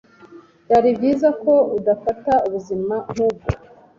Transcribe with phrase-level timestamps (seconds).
[0.65, 3.47] Byari byiza ko udafata ubuzima nkubwo.